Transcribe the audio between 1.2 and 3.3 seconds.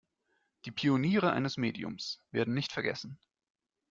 eines Mediums werden nicht vergessen.